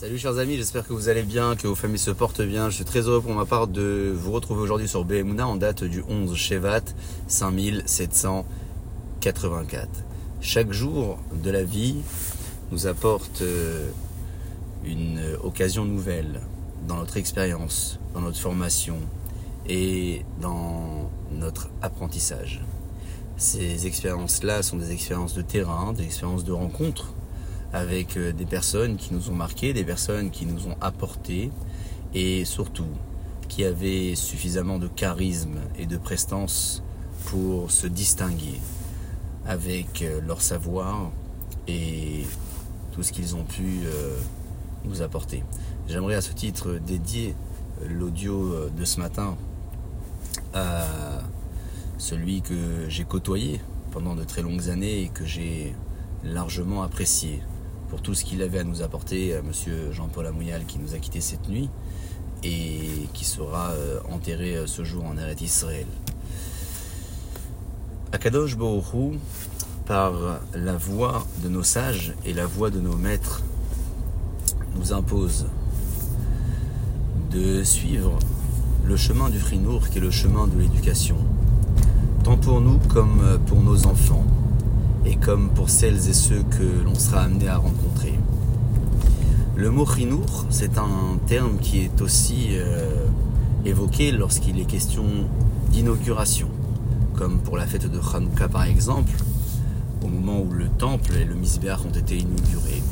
Salut 0.00 0.16
chers 0.16 0.38
amis, 0.38 0.56
j'espère 0.56 0.86
que 0.86 0.92
vous 0.92 1.08
allez 1.08 1.24
bien, 1.24 1.56
que 1.56 1.66
vos 1.66 1.74
familles 1.74 1.98
se 1.98 2.12
portent 2.12 2.42
bien. 2.42 2.70
Je 2.70 2.76
suis 2.76 2.84
très 2.84 3.00
heureux 3.00 3.20
pour 3.20 3.32
ma 3.32 3.46
part 3.46 3.66
de 3.66 4.14
vous 4.14 4.30
retrouver 4.30 4.60
aujourd'hui 4.60 4.86
sur 4.86 5.04
BMUNA 5.04 5.44
en 5.44 5.56
date 5.56 5.82
du 5.82 6.04
11 6.08 6.36
Shevat 6.36 6.84
5784. 7.26 9.88
Chaque 10.40 10.70
jour 10.70 11.18
de 11.42 11.50
la 11.50 11.64
vie 11.64 11.96
nous 12.70 12.86
apporte 12.86 13.42
euh, 13.42 13.90
une 14.84 15.20
occasion 15.42 15.84
nouvelle 15.84 16.42
dans 16.86 16.98
notre 16.98 17.16
expérience, 17.16 17.98
dans 18.14 18.20
notre 18.20 18.38
formation 18.38 18.98
et 19.68 20.22
dans 20.40 21.10
notre 21.32 21.70
apprentissage. 21.82 22.62
Ces 23.36 23.88
expériences-là 23.88 24.62
sont 24.62 24.76
des 24.76 24.92
expériences 24.92 25.34
de 25.34 25.42
terrain, 25.42 25.92
des 25.92 26.04
expériences 26.04 26.44
de 26.44 26.52
rencontre 26.52 27.14
avec 27.72 28.16
euh, 28.16 28.32
des 28.32 28.46
personnes 28.46 28.96
qui 28.96 29.12
nous 29.12 29.30
ont 29.30 29.34
marqués, 29.34 29.72
des 29.72 29.84
personnes 29.84 30.30
qui 30.30 30.46
nous 30.46 30.68
ont 30.68 30.76
apporté 30.80 31.50
et 32.14 32.44
surtout 32.44 32.88
qui 33.48 33.64
avaient 33.64 34.14
suffisamment 34.14 34.78
de 34.78 34.88
charisme 34.88 35.58
et 35.78 35.86
de 35.86 35.96
prestance 35.96 36.82
pour 37.26 37.70
se 37.70 37.86
distinguer 37.86 38.60
avec 39.46 40.02
euh, 40.02 40.20
leur 40.20 40.40
savoir 40.42 41.10
et 41.66 42.26
tout 42.92 43.02
ce 43.02 43.12
qu'ils 43.12 43.36
ont 43.36 43.44
pu 43.44 43.80
euh, 43.84 44.16
nous 44.84 45.02
apporter. 45.02 45.44
J'aimerais 45.88 46.14
à 46.14 46.20
ce 46.20 46.32
titre 46.32 46.78
dédier 46.86 47.34
l'audio 47.88 48.68
de 48.70 48.84
ce 48.84 48.98
matin 48.98 49.36
à 50.52 50.84
celui 51.96 52.42
que 52.42 52.88
j'ai 52.88 53.04
côtoyé 53.04 53.60
pendant 53.92 54.16
de 54.16 54.24
très 54.24 54.42
longues 54.42 54.68
années 54.68 55.02
et 55.02 55.08
que 55.08 55.24
j'ai 55.24 55.74
largement 56.24 56.82
apprécié 56.82 57.40
pour 57.88 58.02
tout 58.02 58.14
ce 58.14 58.24
qu'il 58.24 58.42
avait 58.42 58.58
à 58.58 58.64
nous 58.64 58.82
apporter, 58.82 59.34
à 59.34 59.42
monsieur 59.42 59.92
Jean-Paul 59.92 60.26
Amouyal 60.26 60.64
qui 60.66 60.78
nous 60.78 60.94
a 60.94 60.98
quittés 60.98 61.20
cette 61.20 61.48
nuit 61.48 61.70
et 62.44 63.08
qui 63.14 63.24
sera 63.24 63.70
euh, 63.70 63.98
enterré 64.10 64.56
euh, 64.56 64.66
ce 64.66 64.84
jour 64.84 65.04
en 65.04 65.16
Eretz 65.16 65.40
Israël. 65.40 65.86
Akadosh 68.12 68.56
Bohru, 68.56 69.18
par 69.86 70.40
la 70.54 70.76
voix 70.76 71.26
de 71.42 71.48
nos 71.48 71.62
sages 71.62 72.14
et 72.24 72.32
la 72.32 72.46
voix 72.46 72.70
de 72.70 72.80
nos 72.80 72.96
maîtres, 72.96 73.42
nous 74.76 74.92
impose 74.92 75.46
de 77.30 77.62
suivre 77.64 78.18
le 78.84 78.96
chemin 78.96 79.28
du 79.28 79.38
Frinour 79.38 79.88
qui 79.88 79.98
est 79.98 80.00
le 80.00 80.10
chemin 80.10 80.46
de 80.46 80.58
l'éducation, 80.58 81.16
tant 82.24 82.36
pour 82.36 82.60
nous 82.60 82.78
comme 82.88 83.38
pour 83.46 83.60
nos 83.60 83.86
enfants 83.86 84.24
et 85.08 85.16
comme 85.16 85.48
pour 85.50 85.70
celles 85.70 86.08
et 86.08 86.12
ceux 86.12 86.42
que 86.42 86.84
l'on 86.84 86.94
sera 86.94 87.22
amené 87.22 87.48
à 87.48 87.56
rencontrer. 87.56 88.14
Le 89.56 89.70
mot 89.70 89.86
chinour, 89.86 90.46
c'est 90.50 90.78
un 90.78 91.18
terme 91.26 91.58
qui 91.58 91.80
est 91.80 92.00
aussi 92.02 92.48
euh, 92.52 93.06
évoqué 93.64 94.12
lorsqu'il 94.12 94.60
est 94.60 94.66
question 94.66 95.04
d'inauguration, 95.70 96.48
comme 97.16 97.38
pour 97.38 97.56
la 97.56 97.66
fête 97.66 97.90
de 97.90 97.98
Hanouka 97.98 98.48
par 98.48 98.64
exemple, 98.64 99.12
au 100.04 100.08
moment 100.08 100.40
où 100.40 100.52
le 100.52 100.68
temple 100.68 101.14
et 101.20 101.24
le 101.24 101.34
misbéach 101.34 101.80
ont 101.86 101.98
été 101.98 102.18
inaugurés. 102.18 102.82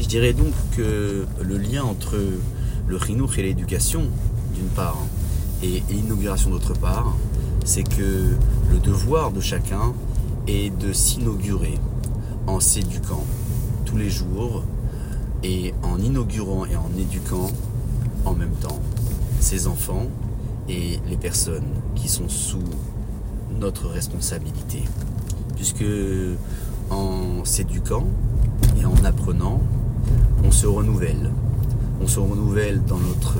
Je 0.00 0.06
dirais 0.06 0.32
donc 0.32 0.52
que 0.76 1.26
le 1.40 1.58
lien 1.58 1.84
entre 1.84 2.16
le 2.86 2.98
chinour 2.98 3.38
et 3.38 3.42
l'éducation, 3.42 4.02
d'une 4.54 4.68
part, 4.68 4.98
et 5.62 5.82
l'inauguration 5.90 6.50
d'autre 6.50 6.72
part, 6.72 7.14
c'est 7.64 7.84
que 7.84 8.34
le 8.70 8.78
devoir 8.82 9.30
de 9.30 9.40
chacun 9.40 9.94
et 10.46 10.70
de 10.70 10.92
s'inaugurer 10.92 11.78
en 12.46 12.60
s'éduquant 12.60 13.24
tous 13.84 13.96
les 13.96 14.10
jours 14.10 14.62
et 15.42 15.74
en 15.82 15.98
inaugurant 15.98 16.64
et 16.66 16.76
en 16.76 16.90
éduquant 16.98 17.50
en 18.24 18.34
même 18.34 18.54
temps 18.60 18.80
ses 19.40 19.66
enfants 19.66 20.06
et 20.68 20.98
les 21.08 21.16
personnes 21.16 21.66
qui 21.94 22.08
sont 22.08 22.28
sous 22.28 22.62
notre 23.58 23.88
responsabilité. 23.88 24.82
Puisque 25.56 25.84
en 26.90 27.44
s'éduquant 27.44 28.06
et 28.80 28.84
en 28.84 29.04
apprenant, 29.04 29.60
on 30.42 30.50
se 30.50 30.66
renouvelle. 30.66 31.30
On 32.02 32.06
se 32.06 32.20
renouvelle 32.20 32.82
dans 32.84 32.98
notre 32.98 33.36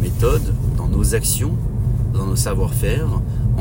méthode, 0.00 0.54
dans 0.76 0.88
nos 0.88 1.14
actions, 1.14 1.52
dans 2.12 2.26
nos 2.26 2.36
savoir-faire, 2.36 3.08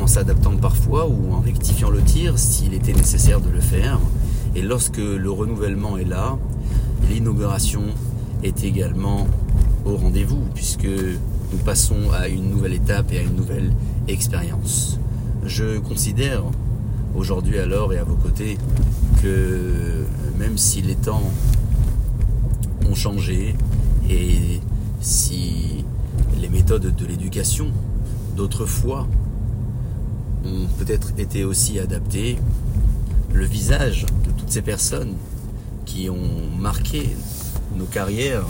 en 0.01 0.07
s'adaptant 0.07 0.55
parfois 0.55 1.07
ou 1.07 1.33
en 1.33 1.39
rectifiant 1.39 1.89
le 1.89 2.01
tir 2.01 2.37
s'il 2.37 2.73
était 2.73 2.93
nécessaire 2.93 3.41
de 3.41 3.49
le 3.49 3.59
faire. 3.59 3.99
Et 4.55 4.61
lorsque 4.61 4.97
le 4.97 5.29
renouvellement 5.29 5.97
est 5.97 6.05
là, 6.05 6.37
l'inauguration 7.09 7.83
est 8.43 8.63
également 8.63 9.27
au 9.85 9.95
rendez-vous 9.95 10.41
puisque 10.53 10.87
nous 10.87 11.57
passons 11.65 12.11
à 12.13 12.27
une 12.27 12.49
nouvelle 12.49 12.73
étape 12.73 13.11
et 13.11 13.19
à 13.19 13.21
une 13.21 13.35
nouvelle 13.35 13.71
expérience. 14.07 14.99
Je 15.45 15.79
considère 15.79 16.43
aujourd'hui 17.15 17.59
alors 17.59 17.93
et 17.93 17.97
à 17.97 18.03
vos 18.03 18.15
côtés 18.15 18.57
que 19.21 20.05
même 20.37 20.57
si 20.57 20.81
les 20.81 20.95
temps 20.95 21.31
ont 22.89 22.95
changé 22.95 23.55
et 24.09 24.59
si 25.01 25.85
les 26.39 26.49
méthodes 26.49 26.95
de 26.95 27.05
l'éducation 27.05 27.67
d'autrefois 28.35 29.07
ont 30.45 30.67
peut-être 30.77 31.13
été 31.17 31.43
aussi 31.43 31.79
adaptés. 31.79 32.37
Le 33.33 33.45
visage 33.45 34.05
de 34.25 34.31
toutes 34.37 34.51
ces 34.51 34.61
personnes 34.61 35.15
qui 35.85 36.09
ont 36.09 36.49
marqué 36.57 37.09
nos 37.75 37.85
carrières, 37.85 38.45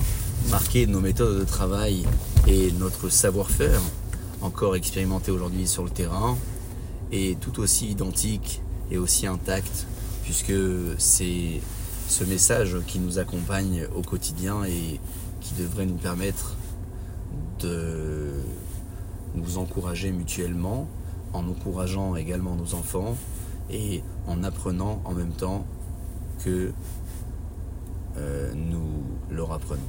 marqué 0.50 0.88
nos 0.88 1.00
méthodes 1.00 1.40
de 1.40 1.44
travail 1.44 2.06
et 2.48 2.72
notre 2.74 3.10
savoir-faire, 3.10 3.82
encore 4.42 4.76
expérimenté 4.76 5.32
aujourd'hui 5.32 5.68
sur 5.68 5.84
le 5.84 5.90
terrain, 5.90 6.38
est 7.12 7.40
tout 7.40 7.60
aussi 7.60 7.90
identique 7.90 8.62
et 8.92 8.98
aussi 8.98 9.28
intact, 9.28 9.88
puisque 10.24 10.54
c'est 10.98 11.62
ce 12.08 12.24
message 12.24 12.78
qui 12.88 13.00
nous 13.00 13.20
accompagne 13.20 13.86
au 13.96 14.02
quotidien 14.02 14.64
et 14.64 15.00
qui 15.42 15.54
devrait 15.56 15.86
nous 15.86 15.96
permettre 15.96 16.56
de 17.60 18.32
nous 19.36 19.58
encourager 19.58 20.12
mutuellement 20.12 20.88
en 21.34 21.48
encourageant 21.48 22.16
également 22.16 22.56
nos 22.56 22.74
enfants 22.74 23.16
et 23.70 24.04
en 24.28 24.44
apprenant 24.44 25.02
en 25.06 25.14
même 25.14 25.32
temps 25.32 25.66
que 26.44 26.72
euh, 28.18 28.54
nous 28.56 29.04
leur 29.30 29.52
apprenons. 29.52 29.82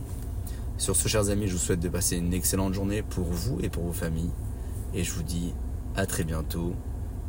Sur 0.76 0.96
ce, 0.96 1.08
chers 1.08 1.28
amis, 1.30 1.46
je 1.46 1.52
vous 1.52 1.58
souhaite 1.58 1.80
de 1.80 1.88
passer 1.88 2.16
une 2.16 2.32
excellente 2.32 2.74
journée 2.74 3.02
pour 3.02 3.26
vous 3.26 3.58
et 3.62 3.68
pour 3.68 3.84
vos 3.84 3.92
familles. 3.92 4.30
Et 4.94 5.04
je 5.04 5.12
vous 5.12 5.22
dis 5.22 5.52
à 5.96 6.06
très 6.06 6.24
bientôt 6.24 6.74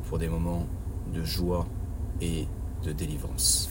pour 0.07 0.19
des 0.19 0.29
moments 0.29 0.65
de 1.13 1.23
joie 1.23 1.67
et 2.21 2.47
de 2.83 2.91
délivrance. 2.91 3.69